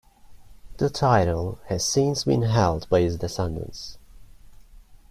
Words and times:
The 0.79 0.89
title 0.89 1.59
has 1.67 1.85
since 1.85 2.23
been 2.23 2.41
held 2.41 2.89
by 2.89 3.01
his 3.01 3.17
descendants. 3.17 3.99